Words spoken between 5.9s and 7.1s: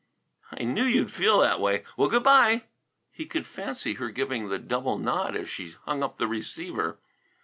up the receiver.